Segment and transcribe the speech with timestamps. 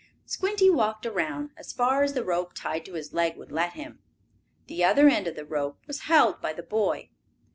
[0.25, 3.99] Squinty walked around, as far as the rope tied to his leg would let him.
[4.65, 7.11] The other end of the rope was held by the boy.